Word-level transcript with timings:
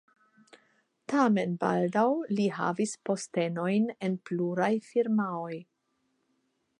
Tamen 1.11 1.51
baldaŭ 1.63 2.05
li 2.39 2.47
havis 2.59 2.95
postenojn 3.09 3.85
en 4.09 4.19
pluraj 4.31 4.71
firmaoj. 4.89 5.55